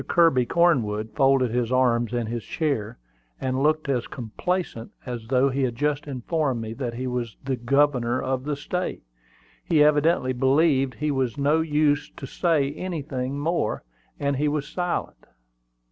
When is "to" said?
12.17-12.25